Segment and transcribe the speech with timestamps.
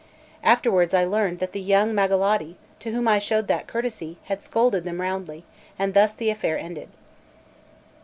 [0.43, 4.83] Afterwards I learned that the young Magalotti, to whom I showed that courtesy, had scolded
[4.83, 5.43] them roundly;
[5.77, 6.89] and thus the affair ended.